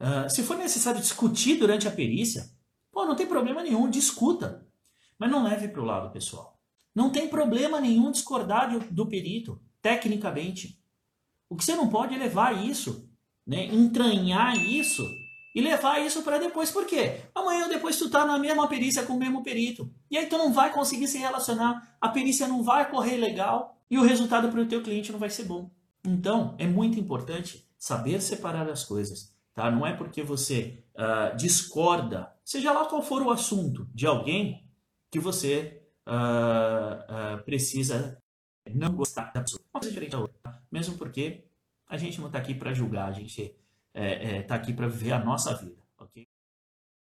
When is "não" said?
3.04-3.16, 5.30-5.44, 6.94-7.10, 11.76-11.88, 20.36-20.52, 22.48-22.62, 25.12-25.18, 29.70-29.86, 38.70-38.94, 42.20-42.26